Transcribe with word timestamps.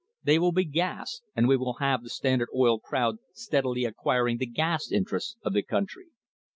They 0.23 0.39
will 0.39 0.51
be 0.51 0.65
gas, 0.65 1.21
and 1.35 1.47
we 1.47 1.55
have 1.79 2.01
the 2.01 2.09
Standard 2.09 2.49
Oil 2.55 2.79
crowd 2.79 3.17
steadily 3.33 3.85
acquiring 3.85 4.37
the 4.39 4.47
gas 4.47 4.91
interests 4.91 5.37
of 5.43 5.53
the 5.53 5.61
country. 5.61 6.07